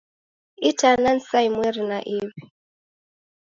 Itana 0.69 1.09
ni 1.15 1.21
saa 1.27 1.45
imweri 1.49 1.81
na 1.89 1.97
iw'i. 2.15 2.41